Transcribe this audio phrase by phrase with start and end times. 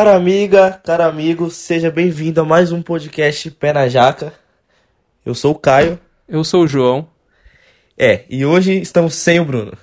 [0.00, 4.32] Cara amiga, cara amigo, seja bem-vindo a mais um podcast Pé na Jaca.
[5.26, 6.00] Eu sou o Caio.
[6.26, 7.06] Eu sou o João.
[7.98, 9.76] É, e hoje estamos sem o Bruno.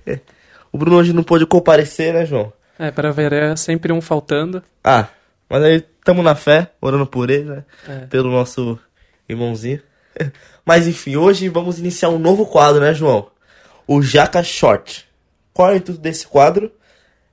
[0.72, 2.50] o Bruno hoje não pôde comparecer, né, João?
[2.78, 4.62] É, para ver, é sempre um faltando.
[4.82, 5.08] Ah,
[5.50, 7.64] mas aí estamos na fé, orando por ele, né?
[7.86, 8.06] É.
[8.06, 8.78] Pelo nosso
[9.28, 9.82] irmãozinho.
[10.64, 13.30] Mas enfim, hoje vamos iniciar um novo quadro, né, João?
[13.86, 15.06] O Jaca Short.
[15.52, 16.72] Qual é o intuito desse quadro?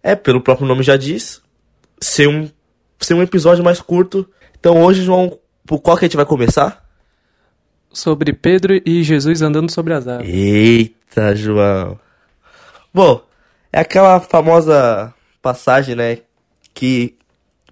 [0.03, 1.41] É, pelo próprio nome já diz,
[2.01, 2.49] ser um,
[2.99, 4.29] ser um episódio mais curto.
[4.59, 6.83] Então hoje, João, por qual que a gente vai começar?
[7.91, 10.27] Sobre Pedro e Jesus andando sobre as águas.
[10.27, 11.99] Eita, João.
[12.93, 13.23] Bom,
[13.71, 16.19] é aquela famosa passagem, né?
[16.73, 17.15] Que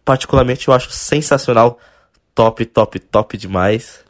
[0.03, 1.79] particularmente eu acho sensacional.
[2.33, 4.05] Top, top, top demais.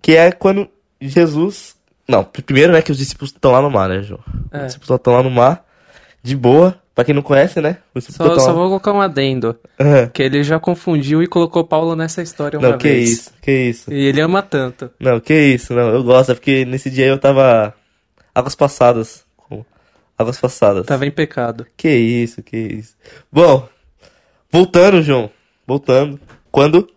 [0.00, 0.68] Que é quando
[1.00, 1.76] Jesus.
[2.08, 4.20] Não, primeiro, né, que os discípulos estão lá no mar, né, João?
[4.50, 4.58] É.
[4.58, 5.64] Os discípulos estão lá no mar,
[6.22, 6.81] de boa.
[6.94, 7.78] Pra quem não conhece, né?
[8.00, 9.56] Só, só vou colocar um adendo.
[9.80, 10.08] Aham.
[10.12, 13.10] Que ele já confundiu e colocou Paulo nessa história uma Não, que vez.
[13.10, 13.92] isso, que isso.
[13.92, 14.90] E ele ama tanto.
[15.00, 15.88] Não, que isso, não.
[15.88, 17.74] Eu gosto, é porque nesse dia eu tava.
[18.34, 19.24] Águas passadas.
[20.18, 20.84] Águas passadas.
[20.84, 21.66] Tava em pecado.
[21.76, 22.94] Que isso, que isso.
[23.32, 23.66] Bom,
[24.50, 25.30] voltando, João.
[25.66, 26.20] Voltando.
[26.50, 26.88] Quando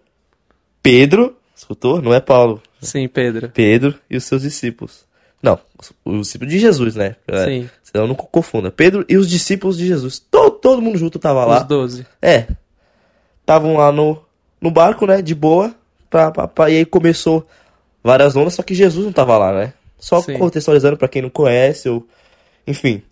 [0.83, 2.01] Pedro, escutou?
[2.01, 2.61] Não é Paulo.
[2.81, 3.49] Sim, Pedro.
[3.49, 5.04] Pedro e os seus discípulos.
[5.45, 7.15] Não, os, os discípulos de Jesus, né?
[7.27, 7.69] É, Sim.
[7.83, 8.71] Senão não confunda.
[8.71, 10.17] Pedro e os discípulos de Jesus.
[10.19, 11.61] Todo, todo mundo junto tava lá.
[11.61, 12.05] Os doze.
[12.19, 12.47] É.
[13.41, 14.19] Estavam lá no,
[14.59, 15.21] no barco, né?
[15.21, 15.73] De boa.
[16.09, 17.45] Pra, pra, pra- e aí começou
[18.03, 19.73] várias ondas, só que Jesus não tava lá, né?
[19.99, 20.37] Só Sim.
[20.37, 22.07] contextualizando pra quem não conhece, ou.
[22.65, 23.03] Enfim.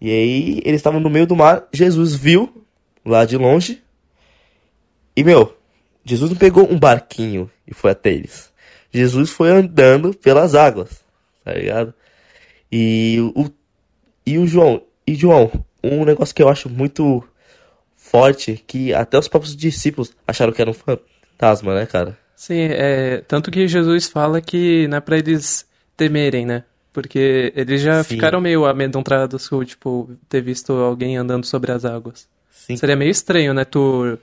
[0.00, 1.64] E aí eles estavam no meio do mar.
[1.72, 2.64] Jesus viu
[3.04, 3.82] lá de longe.
[5.14, 5.54] E, meu,
[6.04, 8.50] Jesus não pegou um barquinho e foi até eles.
[8.90, 11.00] Jesus foi andando pelas águas,
[11.46, 11.94] tá ligado?
[12.70, 13.48] E o,
[14.26, 15.48] e o João, e João,
[15.80, 17.22] um negócio que eu acho muito
[17.94, 22.18] forte, que até os próprios discípulos acharam que era um fantasma, né, cara?
[22.34, 23.22] Sim, é.
[23.28, 25.64] Tanto que Jesus fala que não é pra eles
[25.96, 26.64] temerem, né?
[26.92, 28.16] Porque eles já Sim.
[28.16, 32.28] ficaram meio amedrontados com, tipo, ter visto alguém andando sobre as águas.
[32.50, 32.76] Sim.
[32.76, 33.64] Seria meio estranho, né?
[33.64, 34.18] Tu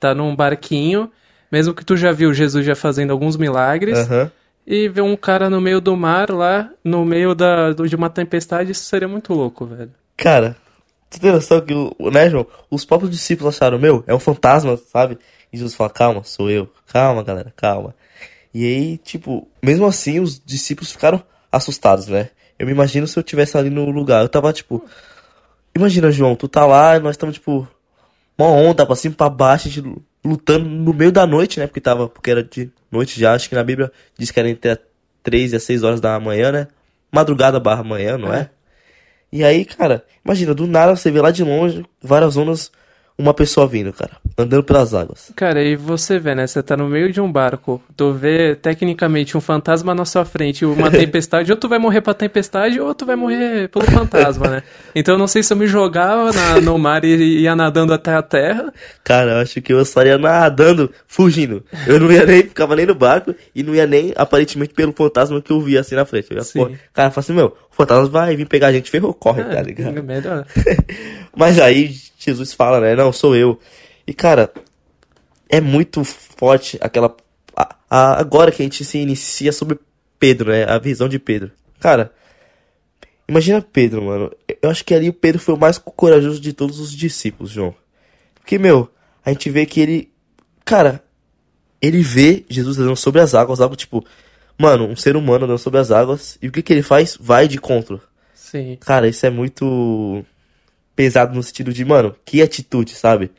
[0.00, 1.08] tá num barquinho,
[1.52, 4.32] mesmo que tu já viu Jesus já fazendo alguns milagres, Aham.
[4.66, 8.72] E ver um cara no meio do mar lá, no meio da, de uma tempestade,
[8.72, 9.92] isso seria muito louco, velho.
[10.16, 10.56] Cara,
[11.10, 11.74] tu tem noção que,
[12.10, 12.46] né, João?
[12.70, 15.18] Os próprios discípulos acharam, meu, é um fantasma, sabe?
[15.52, 16.68] E Jesus fala, calma, sou eu.
[16.86, 17.94] Calma, galera, calma.
[18.52, 22.30] E aí, tipo, mesmo assim, os discípulos ficaram assustados, né?
[22.58, 24.22] Eu me imagino se eu tivesse ali no lugar.
[24.22, 24.84] Eu tava, tipo.
[25.74, 27.66] Imagina, João, tu tá lá, nós estamos, tipo,
[28.38, 31.66] uma onda pra cima, pra baixo, a gente lutando no meio da noite, né?
[31.66, 34.70] Porque tava, porque era de noite já, acho que na Bíblia diz que era entre
[34.70, 34.78] as
[35.22, 36.68] 3 e as 6 horas da manhã, né?
[37.12, 38.50] Madrugada barra manhã, não é?
[39.30, 42.70] E aí, cara, imagina, do nada você vê lá de longe, várias ondas,
[43.18, 45.30] uma pessoa vindo, cara, andando pelas águas.
[45.36, 46.46] Cara, e você vê, né?
[46.46, 50.64] Você tá no meio de um barco, tu vê tecnicamente um fantasma na sua frente
[50.64, 54.62] uma tempestade, ou tu vai morrer pra tempestade ou tu vai morrer pelo fantasma, né?
[54.96, 58.14] Então eu não sei se eu me jogava na- no mar e ia nadando até
[58.14, 58.72] a terra.
[59.02, 61.64] Cara, eu acho que eu estaria nadando, fugindo.
[61.86, 65.40] Eu não ia nem, ficava nem no barco e não ia nem, aparentemente, pelo fantasma
[65.42, 66.28] que eu via assim na frente.
[66.30, 69.12] Eu ia, pô, cara, eu assim, meu, o fantasma vai vir pegar a gente, ferrou,
[69.14, 70.02] corre, É, tá ligado?
[70.02, 70.46] melhor.
[71.36, 72.94] Mas aí Jesus fala, né?
[72.94, 73.58] Não, sou eu.
[74.06, 74.52] E cara,
[75.48, 77.14] é muito forte aquela.
[77.56, 79.78] a- a- agora que a gente se inicia sobre
[80.18, 80.64] Pedro, né?
[80.64, 81.50] A visão de Pedro.
[81.80, 82.12] Cara,
[83.28, 84.32] imagina Pedro, mano.
[84.62, 87.74] Eu acho que ali o Pedro foi o mais corajoso de todos os discípulos, João.
[88.34, 88.90] Porque, meu,
[89.24, 90.10] a gente vê que ele.
[90.64, 91.02] Cara,
[91.80, 94.04] ele vê Jesus andando sobre as águas, algo tipo.
[94.58, 96.38] Mano, um ser humano andando sobre as águas.
[96.40, 97.16] E o que que ele faz?
[97.20, 98.00] Vai de contra.
[98.34, 98.76] Sim.
[98.80, 100.24] Cara, isso é muito
[100.94, 103.32] pesado no sentido de, mano, que atitude, sabe?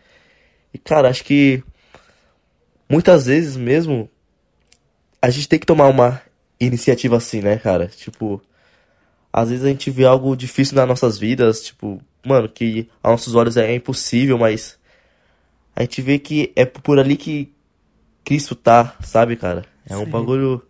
[0.76, 1.64] E, cara, acho que
[2.90, 4.10] muitas vezes mesmo
[5.22, 6.22] a gente tem que tomar uma
[6.60, 7.88] iniciativa assim, né, cara?
[7.88, 8.42] Tipo,
[9.32, 13.36] às vezes a gente vê algo difícil nas nossas vidas, tipo, mano, que aos nossos
[13.36, 14.78] olhos é impossível, mas
[15.74, 17.54] a gente vê que é por ali que
[18.26, 19.64] Cristo tá, sabe, cara?
[19.88, 20.12] É um Sim.
[20.12, 20.62] bagulho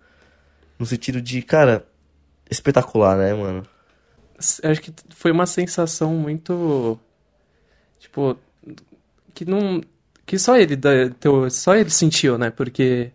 [0.78, 1.84] no sentido de, cara,
[2.48, 3.66] espetacular, né, mano?
[4.38, 7.00] Acho que foi uma sensação muito.
[7.98, 8.38] Tipo.
[9.34, 9.82] Que não.
[10.26, 12.50] Que só ele, dá- teu- só ele sentiu, né?
[12.50, 13.12] Porque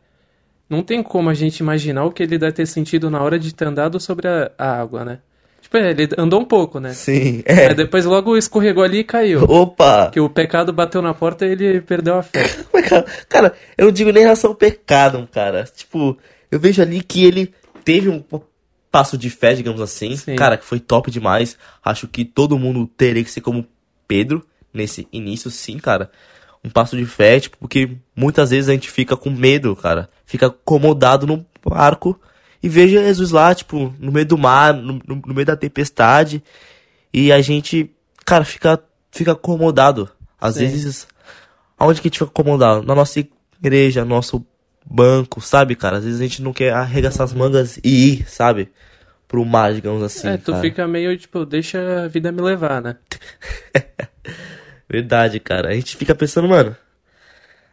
[0.68, 3.52] não tem como a gente imaginar o que ele deve ter sentido na hora de
[3.54, 5.18] ter andado sobre a, a água, né?
[5.60, 6.92] Tipo, ele andou um pouco, né?
[6.94, 7.66] Sim, é.
[7.68, 9.42] Aí depois logo escorregou ali e caiu.
[9.44, 10.10] Opa!
[10.10, 12.38] Que o pecado bateu na porta e ele perdeu a fé.
[12.72, 15.64] Mas, Cara, cara, eu não digo nem em relação ao pecado, cara.
[15.64, 16.16] Tipo,
[16.50, 17.52] eu vejo ali que ele
[17.84, 18.24] teve um
[18.90, 20.16] passo de fé, digamos assim.
[20.16, 20.34] Sim.
[20.36, 21.56] Cara, que foi top demais.
[21.84, 23.66] Acho que todo mundo teria que ser como
[24.08, 26.10] Pedro nesse início, sim, cara.
[26.62, 30.08] Um passo de fé, tipo, porque muitas vezes a gente fica com medo, cara.
[30.26, 32.20] Fica acomodado no barco
[32.62, 36.42] e vê Jesus lá, tipo, no meio do mar, no, no, no meio da tempestade.
[37.12, 37.90] E a gente,
[38.24, 40.08] cara, fica, fica acomodado.
[40.40, 40.60] Às Sim.
[40.60, 41.08] vezes,
[41.78, 42.86] aonde que a gente fica acomodado?
[42.86, 43.20] Na nossa
[43.60, 44.44] igreja, nosso
[44.84, 45.98] banco, sabe, cara?
[45.98, 48.70] Às vezes a gente não quer arregaçar as mangas e ir, sabe?
[49.26, 50.28] Pro mar, digamos assim.
[50.28, 50.62] é, tu cara.
[50.62, 52.96] fica meio tipo, deixa a vida me levar, né?
[54.90, 55.68] Verdade, cara.
[55.68, 56.76] A gente fica pensando, mano.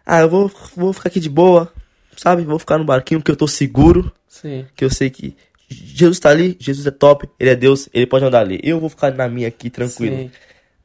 [0.06, 1.74] Ah, eu vou, vou ficar aqui de boa,
[2.16, 2.44] sabe?
[2.44, 4.12] Vou ficar no barquinho porque eu tô seguro.
[4.28, 4.68] Sim.
[4.76, 5.36] Que eu sei que
[5.68, 8.60] Jesus tá ali, Jesus é top, ele é Deus, ele pode andar ali.
[8.64, 10.16] Eu vou ficar na minha aqui, tranquilo.
[10.16, 10.32] Sim,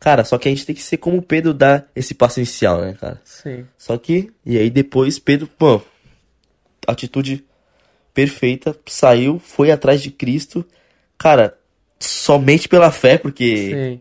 [0.01, 2.97] Cara, só que a gente tem que ser como Pedro dá esse passo inicial, né,
[2.99, 3.21] cara?
[3.25, 3.65] sim.
[3.79, 5.81] Só que, e aí depois Pedro, pô,
[6.89, 7.45] atitude
[8.13, 10.65] perfeita, saiu, foi atrás de Cristo.
[11.17, 11.57] Cara,
[12.01, 14.01] somente pela fé, porque Sim.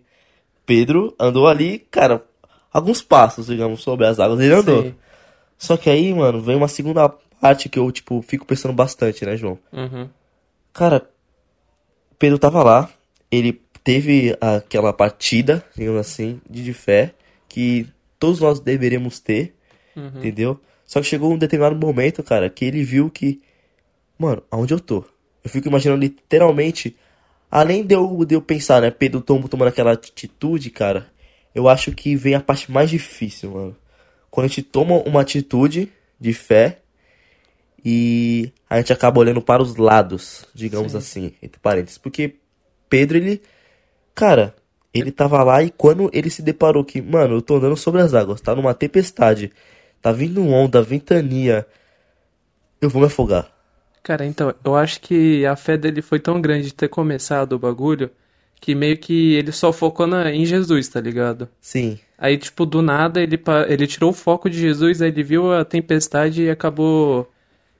[0.65, 2.23] Pedro andou ali, cara,
[2.71, 4.39] alguns passos, digamos, sobre as águas.
[4.39, 4.83] Ele andou.
[4.83, 4.95] Sim.
[5.57, 9.35] Só que aí, mano, vem uma segunda parte que eu, tipo, fico pensando bastante, né,
[9.35, 9.57] João?
[9.71, 10.09] Uhum.
[10.73, 11.07] Cara,
[12.17, 12.89] Pedro tava lá,
[13.29, 17.13] ele teve aquela partida, digamos assim, de, fé,
[17.49, 17.87] que
[18.19, 19.55] todos nós deveríamos ter,
[19.95, 20.07] Uhum.
[20.15, 20.59] entendeu?
[20.85, 23.41] Só que chegou um determinado momento, cara, que ele viu que,
[24.17, 25.03] mano, aonde eu tô?
[25.43, 26.95] Eu fico imaginando literalmente,
[27.51, 31.07] além de eu, de eu pensar, né, Pedro tom- tomando aquela atitude, cara,
[31.53, 33.77] eu acho que vem a parte mais difícil, mano.
[34.31, 36.79] Quando a gente toma uma atitude de fé
[37.83, 40.97] e a gente acaba olhando para os lados, digamos Sim.
[40.97, 41.97] assim, entre parênteses.
[41.97, 42.35] Porque
[42.89, 43.41] Pedro, ele,
[44.15, 44.55] cara,
[44.93, 48.13] ele tava lá e quando ele se deparou que, mano, eu tô andando sobre as
[48.13, 49.51] águas, tá numa tempestade,
[50.01, 51.65] tá vindo onda, ventania,
[52.81, 53.51] eu vou me afogar.
[54.03, 57.59] Cara, então, eu acho que a fé dele foi tão grande de ter começado o
[57.59, 58.09] bagulho
[58.59, 61.49] que meio que ele só focou na, em Jesus, tá ligado?
[61.59, 65.51] Sim, Aí, tipo, do nada ele, ele tirou o foco de Jesus, aí ele viu
[65.51, 67.27] a tempestade e acabou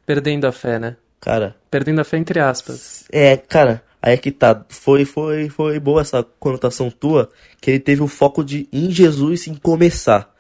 [0.04, 0.98] perdendo a fé, né?
[1.20, 3.06] cara, Perdendo a fé entre aspas.
[3.12, 7.30] é, cara, aí é que tá, foi, foi, foi boa essa conotação tua,
[7.62, 10.34] que ele teve o foco de em Jesus em começar.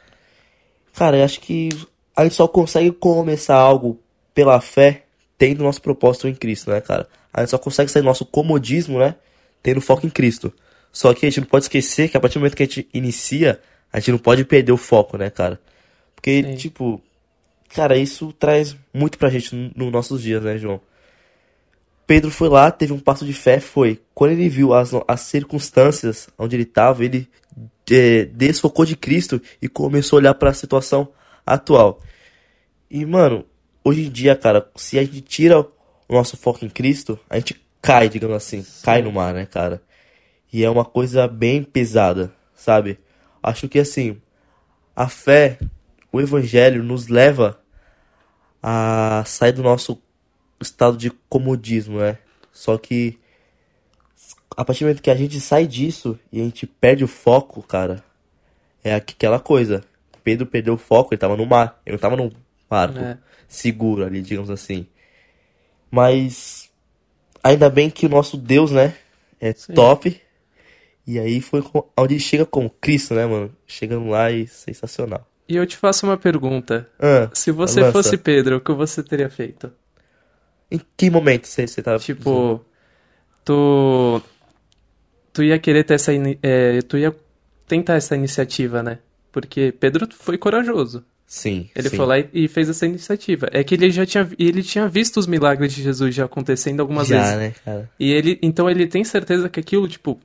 [0.95, 1.69] Cara, eu acho que
[2.17, 3.99] a gente só consegue começar algo
[4.33, 5.03] pela fé
[5.41, 7.07] tendo nosso propósito em Cristo, né, cara?
[7.33, 9.15] A gente só consegue sair do nosso comodismo, né?
[9.63, 10.53] Tendo foco em Cristo.
[10.91, 12.87] Só que a gente não pode esquecer que a partir do momento que a gente
[12.93, 13.59] inicia,
[13.91, 15.59] a gente não pode perder o foco, né, cara?
[16.13, 16.55] Porque, Sim.
[16.57, 17.01] tipo,
[17.73, 20.79] cara, isso traz muito pra gente no- nos nossos dias, né, João?
[22.05, 23.99] Pedro foi lá, teve um passo de fé, foi.
[24.13, 27.27] Quando ele viu as, as circunstâncias onde ele estava, ele
[27.89, 31.09] eh, desfocou de Cristo e começou a olhar para a situação
[31.43, 31.99] atual.
[32.91, 33.43] E, mano,
[33.83, 35.67] hoje em dia, cara, se a gente tira o
[36.09, 39.81] nosso foco em Cristo, a gente cai, digamos assim, cai no mar, né, cara?
[40.51, 42.99] E é uma coisa bem pesada, sabe?
[43.41, 44.21] Acho que, assim,
[44.95, 45.57] a fé,
[46.11, 47.59] o evangelho nos leva
[48.61, 50.01] a sair do nosso
[50.59, 52.17] estado de comodismo, né?
[52.51, 53.17] Só que
[54.55, 57.63] a partir do momento que a gente sai disso e a gente perde o foco,
[57.63, 58.03] cara,
[58.83, 59.83] é aquela coisa.
[60.23, 62.29] Pedro perdeu o foco, ele tava no mar, ele não tava num
[62.71, 63.17] barco É.
[63.49, 64.87] seguro ali, digamos assim.
[65.91, 66.71] Mas
[67.43, 68.95] ainda bem que o nosso Deus, né,
[69.39, 69.73] é Sim.
[69.73, 70.19] top.
[71.05, 71.61] E aí foi
[71.97, 73.53] onde chega com Cristo, né, mano?
[73.67, 75.27] Chegando lá e sensacional.
[75.49, 76.87] E eu te faço uma pergunta.
[76.97, 77.91] Ah, Se você lança.
[77.91, 79.71] fosse Pedro, o que você teria feito?
[80.69, 82.63] Em que momento você, você tá Tipo,
[83.43, 84.21] tu.
[85.33, 86.11] Tu ia querer ter essa.
[86.41, 87.13] é, tu ia
[87.67, 88.99] tentar essa iniciativa, né?
[89.31, 91.03] Porque Pedro foi corajoso.
[91.31, 91.95] Sim, Ele sim.
[91.95, 93.47] foi lá e, fez essa iniciativa.
[93.53, 97.07] É que ele já tinha, ele tinha visto os milagres de Jesus já acontecendo algumas
[97.07, 97.37] Já, vezes.
[97.37, 97.89] né, cara?
[97.97, 100.19] E ele, então ele tem certeza que aquilo, tipo,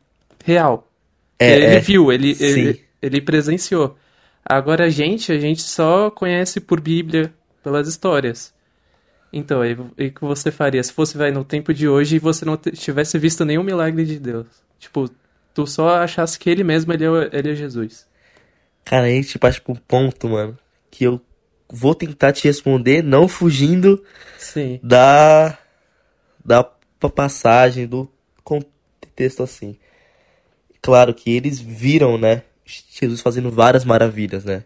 [0.44, 0.90] real.
[1.38, 1.78] É, ele é.
[1.78, 3.96] viu, ele, ele, ele presenciou.
[4.44, 7.32] Agora a gente, a gente só conhece por Bíblia,
[7.62, 8.52] pelas histórias.
[9.32, 12.44] Então, e o que você faria se fosse, vai, no tempo de hoje e você
[12.44, 14.48] não tivesse visto nenhum milagre de Deus?
[14.80, 15.08] Tipo,
[15.54, 18.08] tu só achasse que ele mesmo, ele é, ele é Jesus.
[18.84, 20.58] Cara, a gente parte pra um ponto, mano,
[20.96, 21.20] que eu
[21.68, 24.02] vou tentar te responder não fugindo
[24.38, 25.58] Sim, da
[26.42, 28.08] da pa- passagem do
[28.42, 29.76] contexto assim.
[30.80, 34.64] Claro que eles viram, né, Jesus fazendo várias maravilhas, né?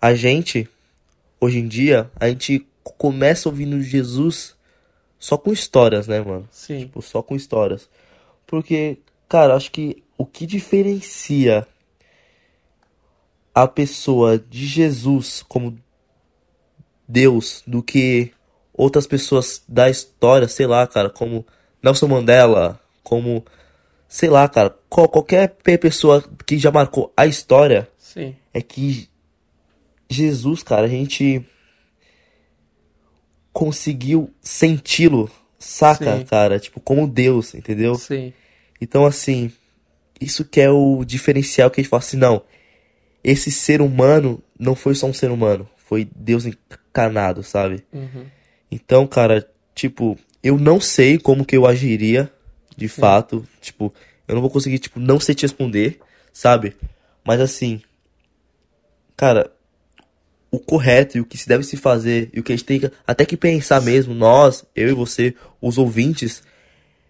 [0.00, 0.68] A gente
[1.40, 4.56] hoje em dia, a gente começa ouvindo Jesus
[5.18, 6.48] só com histórias, né, mano?
[6.50, 7.88] sim, Tipo, só com histórias.
[8.46, 11.66] Porque, cara, acho que o que diferencia
[13.54, 15.78] a pessoa de Jesus como
[17.06, 18.32] Deus do que
[18.72, 21.46] outras pessoas da história, sei lá, cara, como
[21.82, 23.44] Nelson Mandela, como,
[24.08, 29.08] sei lá, cara, qual- qualquer pe- pessoa que já marcou a história sim, é que
[30.08, 31.44] Jesus, cara, a gente
[33.52, 36.24] conseguiu senti-lo, saca, Sim.
[36.24, 36.58] cara?
[36.58, 37.94] Tipo, como Deus, entendeu?
[37.96, 38.32] Sim.
[38.80, 39.52] Então, assim,
[40.20, 42.42] isso que é o diferencial que a gente fala assim, não,
[43.22, 47.84] esse ser humano não foi só um ser humano, foi Deus encarnado, sabe?
[47.92, 48.26] Uhum.
[48.70, 52.32] Então, cara, tipo, eu não sei como que eu agiria,
[52.76, 53.92] de fato, tipo,
[54.26, 56.00] eu não vou conseguir, tipo, não sei te responder,
[56.32, 56.74] sabe?
[57.24, 57.82] Mas assim,
[59.16, 59.52] cara,
[60.50, 62.80] o correto e o que se deve se fazer e o que a gente tem
[62.80, 66.42] que, até que pensar mesmo, nós, eu e você, os ouvintes,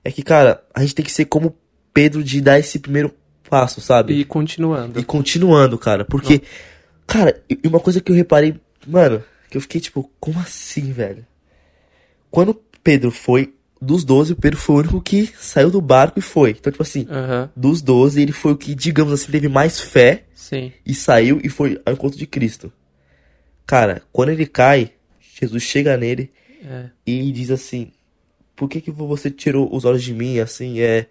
[0.05, 1.57] é que, cara, a gente tem que ser como
[1.95, 3.15] Pedro de dar esse primeiro
[3.53, 4.15] passo, sabe?
[4.15, 4.99] E continuando.
[4.99, 6.07] E continuando, cara.
[6.07, 6.41] Porque,
[7.07, 8.55] cara, e uma coisa que eu reparei,
[8.87, 11.27] mano, que eu fiquei tipo, como assim, velho?
[12.31, 16.23] Quando Pedro foi dos 12, o Pedro foi o único que saiu do barco e
[16.23, 16.51] foi.
[16.53, 17.51] Então, tipo assim, Aham.
[17.55, 20.73] dos 12, ele foi o que, digamos assim, teve mais fé Sim.
[20.87, 22.73] e saiu e foi ao encontro de Cristo.
[23.67, 24.93] Cara, quando ele cai,
[25.39, 26.31] Jesus chega nele
[26.65, 26.87] É.
[27.07, 27.93] e diz assim:
[28.57, 30.39] Por que que você tirou os olhos de mim?
[30.39, 31.07] Assim, é.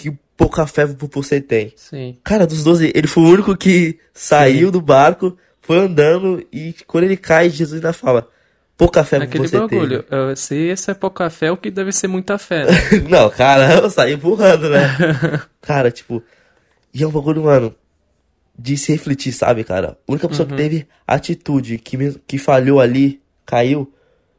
[0.00, 1.72] Que pouca fé você tem.
[1.76, 2.16] Sim.
[2.22, 7.04] Cara, dos 12, ele foi o único que saiu do barco, foi andando e quando
[7.04, 8.28] ele cai, Jesus ainda fala:
[8.76, 10.04] Pouca fé Aquele você bagulho.
[10.08, 12.80] eh, Se esse é pouca fé, o que deve ser muita fé, né?
[12.88, 13.08] teve.
[13.10, 14.96] Não, cara, eu saí empurrando, né?
[15.60, 16.22] cara, tipo.
[16.94, 17.74] E é um bagulho, mano,
[18.56, 19.98] de se refletir, sabe, cara?
[20.06, 23.92] A única pessoa que teve atitude, que, mesmo, que falhou ali, caiu,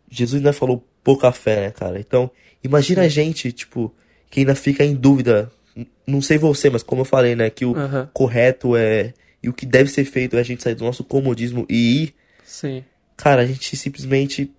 [0.10, 2.00] Jesus ainda falou pouca fé, né, cara?
[2.00, 2.32] Então,
[2.64, 3.94] imagina a gente, tipo,
[4.30, 5.52] que ainda fica em dúvida.
[6.06, 7.74] Não sei você, mas como eu falei, né, que o
[8.14, 9.14] correto é.
[9.42, 12.16] E o que deve ser feito é a gente sair do nosso comodismo e ir.
[12.44, 12.84] Sim.
[13.16, 14.52] Cara, a gente simplesmente.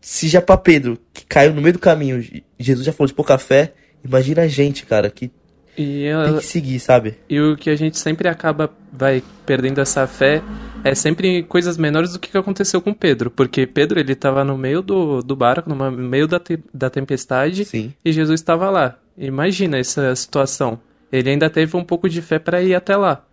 [0.00, 2.20] Se já pra Pedro, que caiu no meio do caminho,
[2.58, 3.72] Jesus já falou de pouca fé,
[4.04, 5.30] imagina a gente, cara, que
[5.76, 7.14] E, tem ela- que seguir, sabe?
[7.28, 10.42] e o que a gente sempre acaba, vai perdendo essa fé
[10.84, 13.30] é sempre coisas menores do que aconteceu com Pedro.
[13.30, 17.64] Porque Pedro, ele tava no meio do, do barco, no meio da, te- da tempestade,
[17.64, 17.92] Sim.
[18.04, 18.98] e Jesus estava lá.
[19.16, 20.78] Imagina essa situação.
[21.10, 23.24] Ele ainda teve um pouco de fé para ir até lá.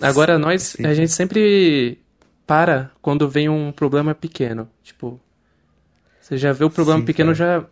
[0.00, 0.84] Agora nós, sim.
[0.86, 1.98] a gente sempre
[2.46, 4.68] para quando vem um problema pequeno.
[4.82, 5.18] Tipo,
[6.20, 7.60] você já vê o problema Sim, pequeno cara.
[7.60, 7.66] já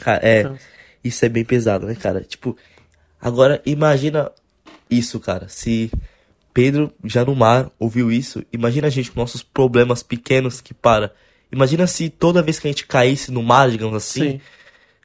[0.00, 0.40] Cara, é.
[0.40, 0.56] Então.
[1.02, 2.20] Isso é bem pesado, né, cara?
[2.20, 2.56] Tipo,
[3.20, 4.30] agora imagina
[4.90, 5.48] isso, cara.
[5.48, 5.90] Se
[6.52, 11.12] Pedro, já no mar, ouviu isso, imagina a gente com nossos problemas pequenos que para.
[11.52, 14.40] Imagina se toda vez que a gente caísse no mar, digamos assim, Sim.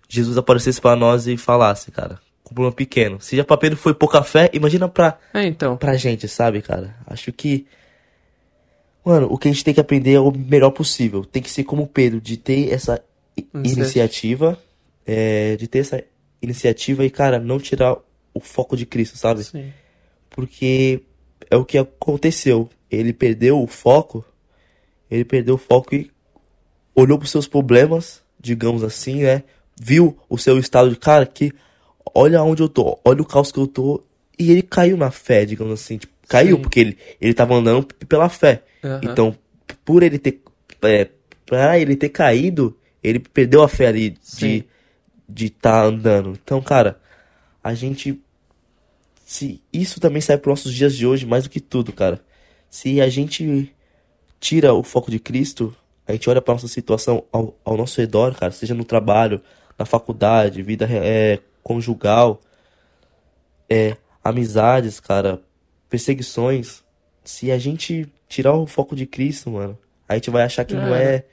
[0.07, 3.19] Jesus aparecesse pra nós e falasse, cara, com um problema pequeno.
[3.19, 5.75] Se já pra Pedro foi pouca fé, imagina pra, É, então.
[5.77, 6.95] pra gente, sabe, cara?
[7.07, 7.65] Acho que.
[9.03, 11.23] Mano, o que a gente tem que aprender é o melhor possível.
[11.23, 12.99] Tem que ser como Pedro, de ter essa
[13.63, 14.57] iniciativa,
[15.05, 16.03] é, de ter essa
[16.41, 17.97] iniciativa e, cara, não tirar
[18.35, 19.45] o foco de Cristo, sabe?
[19.45, 19.71] Sim.
[20.29, 21.01] Porque
[21.49, 22.69] é o que aconteceu.
[22.91, 24.23] Ele perdeu o foco,
[25.09, 26.11] ele perdeu o foco e
[26.93, 29.43] olhou pros seus problemas, digamos assim, né?
[29.79, 31.51] Viu o seu estado de cara que
[32.13, 34.03] olha onde eu tô, olha o caos que eu tô,
[34.37, 36.61] e ele caiu na fé, digamos assim, tipo, caiu Sim.
[36.61, 38.63] porque ele ele tava andando pela fé.
[38.83, 39.01] Aham.
[39.03, 39.37] Então,
[39.83, 40.41] por ele ter
[40.83, 41.09] é,
[41.45, 44.47] para ele ter caído, ele perdeu a fé ali Sim.
[44.47, 44.65] de
[45.27, 46.37] de tá andando.
[46.41, 46.99] Então, cara,
[47.63, 48.21] a gente
[49.25, 52.21] se isso também sai para nossos dias de hoje mais do que tudo, cara.
[52.69, 53.73] Se a gente
[54.39, 55.75] tira o foco de Cristo,
[56.07, 59.41] a gente olha para nossa situação ao, ao nosso redor, cara, seja no trabalho,
[59.77, 62.39] na faculdade, vida é, conjugal,
[63.69, 65.41] é, amizades, cara,
[65.89, 66.83] perseguições.
[67.23, 69.77] Se a gente tirar o foco de Cristo, mano,
[70.07, 71.15] a gente vai achar que não É.
[71.15, 71.25] é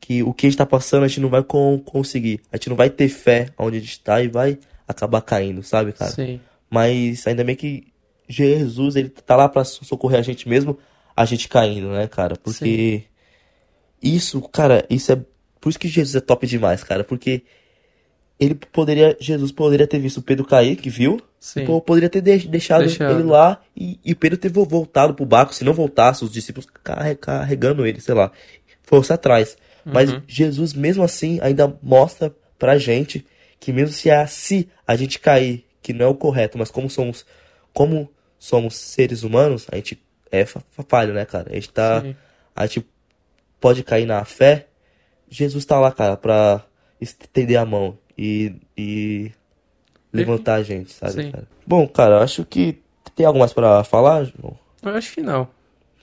[0.00, 2.40] que o que a gente tá passando a gente não vai con- conseguir.
[2.52, 5.92] A gente não vai ter fé onde a gente tá e vai acabar caindo, sabe,
[5.92, 6.10] cara?
[6.10, 6.40] Sim.
[6.74, 7.86] Mas ainda bem que
[8.28, 10.76] Jesus, ele tá lá pra socorrer a gente mesmo,
[11.16, 12.34] a gente caindo, né, cara?
[12.36, 13.04] Porque
[14.02, 15.16] isso, cara, isso é
[15.60, 17.42] por isso que Jesus é top demais, cara, porque
[18.40, 21.66] ele poderia, Jesus poderia ter visto o Pedro cair, que viu, Sim.
[21.66, 23.12] Pô, poderia ter de- deixado, Deixado.
[23.20, 25.54] ele lá e, e Pedro ter vo- voltado pro barco.
[25.54, 28.32] Se não voltasse, os discípulos carre- carregando ele, sei lá,
[28.82, 29.54] fosse atrás.
[29.84, 30.22] Mas Uhum.
[30.26, 33.26] Jesus, mesmo assim, ainda mostra pra gente
[33.60, 36.88] que mesmo se a, se a gente cair, que não é o correto, mas como
[36.88, 37.26] somos,
[37.74, 41.50] como somos seres humanos, a gente é fa- fa- falho, né, cara?
[41.50, 42.16] A gente tá, Sim.
[42.56, 42.86] a gente
[43.60, 44.66] pode cair na fé.
[45.28, 46.64] Jesus tá lá, cara, pra
[46.98, 49.30] estender a mão e, e
[50.10, 51.30] levantar a gente, sabe, Sim.
[51.32, 51.46] cara?
[51.66, 52.80] Bom, cara, eu acho que
[53.14, 54.58] tem algo mais pra falar, João?
[54.82, 55.46] Eu acho que não.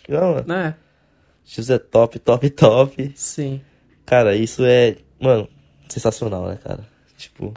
[0.07, 0.43] Não, né?
[0.45, 0.75] Né?
[1.43, 3.11] Jesus é top, top, top.
[3.15, 3.61] Sim.
[4.05, 5.47] Cara, isso é, mano,
[5.89, 6.85] sensacional, né, cara?
[7.17, 7.53] Tipo,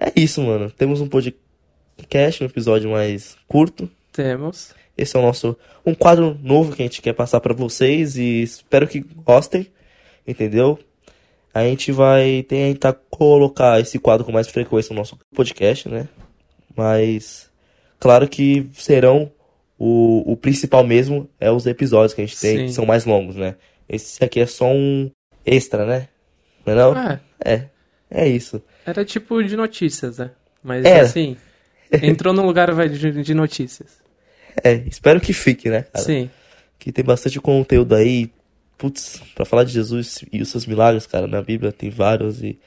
[0.00, 0.70] é isso, mano.
[0.70, 3.88] Temos um podcast, um episódio mais curto.
[4.10, 4.74] Temos.
[4.96, 8.42] Esse é o nosso um quadro novo que a gente quer passar para vocês e
[8.42, 9.66] espero que gostem,
[10.26, 10.78] entendeu?
[11.52, 16.08] A gente vai tentar colocar esse quadro com mais frequência no nosso podcast, né?
[16.74, 17.50] Mas
[17.98, 19.30] claro que serão
[19.78, 22.66] o, o principal mesmo é os episódios que a gente tem, Sim.
[22.66, 23.56] que são mais longos, né?
[23.88, 25.10] Esse aqui é só um
[25.44, 26.08] extra, né?
[26.64, 26.98] Não é não?
[26.98, 27.79] É, É.
[28.10, 28.62] É isso.
[28.84, 30.30] era tipo de notícias, né?
[30.62, 31.02] Mas Era.
[31.02, 31.36] assim,
[32.02, 33.98] entrou num lugar de notícias.
[34.64, 36.04] É, espero que fique, né, cara?
[36.04, 36.28] Sim,
[36.78, 38.30] Que tem bastante conteúdo aí.
[38.76, 42.58] Putz, pra falar de Jesus e os seus milagres, cara, na Bíblia tem vários e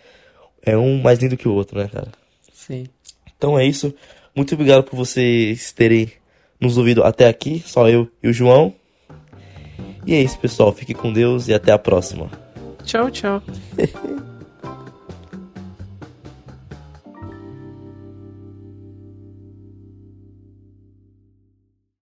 [0.62, 2.08] é um mais lindo que o outro, né, cara?
[2.54, 2.86] sim.
[3.36, 3.94] Então é isso.
[4.36, 6.12] Muito obrigado por vocês terem
[6.62, 7.62] nos ouvido até aqui.
[7.66, 8.74] Só eu e o João.
[10.06, 10.72] E é isso, pessoal.
[10.72, 12.32] Fique com Deus e até a próxima.
[12.86, 13.44] Tchau, tchau.